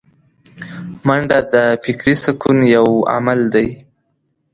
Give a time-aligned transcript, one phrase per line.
[1.05, 3.67] منډه د فکري سکون یو عمل دی